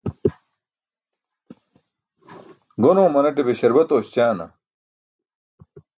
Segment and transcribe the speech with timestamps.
[2.85, 4.45] Gon oomanate be śarbat oośćana.